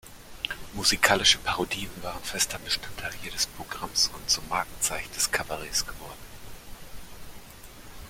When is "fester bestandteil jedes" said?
2.23-3.45